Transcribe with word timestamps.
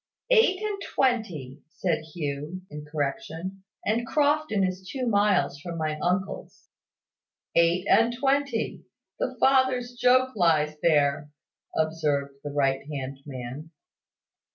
"Eight 0.31 0.59
and 0.63 0.81
twenty," 0.95 1.59
said 1.69 1.99
Hugh, 2.15 2.63
in 2.71 2.85
correction; 2.91 3.61
"and 3.85 4.07
Crofton 4.07 4.63
is 4.63 4.89
two 4.91 5.05
miles 5.05 5.59
from 5.59 5.77
my 5.77 5.99
uncle's." 6.01 6.69
"Eight 7.53 7.85
and 7.87 8.11
twenty. 8.11 8.81
The 9.19 9.37
father's 9.39 9.93
joke 9.93 10.35
lies 10.35 10.75
there," 10.81 11.29
observed 11.77 12.33
the 12.43 12.49
right 12.49 12.81
hand 12.91 13.19
man. 13.27 13.69